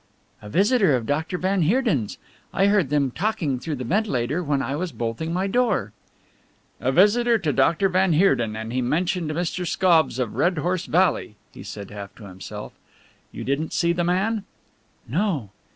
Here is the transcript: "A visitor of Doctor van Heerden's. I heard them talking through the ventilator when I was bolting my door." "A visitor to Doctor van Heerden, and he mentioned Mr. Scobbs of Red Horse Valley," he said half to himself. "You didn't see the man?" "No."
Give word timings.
"A 0.41 0.49
visitor 0.49 0.95
of 0.95 1.05
Doctor 1.05 1.37
van 1.37 1.61
Heerden's. 1.61 2.17
I 2.55 2.65
heard 2.65 2.89
them 2.89 3.11
talking 3.11 3.59
through 3.59 3.75
the 3.75 3.83
ventilator 3.83 4.41
when 4.43 4.59
I 4.63 4.75
was 4.75 4.91
bolting 4.91 5.31
my 5.31 5.45
door." 5.45 5.91
"A 6.79 6.91
visitor 6.91 7.37
to 7.37 7.53
Doctor 7.53 7.87
van 7.87 8.13
Heerden, 8.13 8.55
and 8.55 8.73
he 8.73 8.81
mentioned 8.81 9.29
Mr. 9.29 9.63
Scobbs 9.67 10.17
of 10.17 10.33
Red 10.33 10.57
Horse 10.57 10.87
Valley," 10.87 11.35
he 11.53 11.61
said 11.61 11.91
half 11.91 12.15
to 12.15 12.23
himself. 12.23 12.73
"You 13.31 13.43
didn't 13.43 13.73
see 13.73 13.93
the 13.93 14.03
man?" 14.03 14.43
"No." 15.07 15.51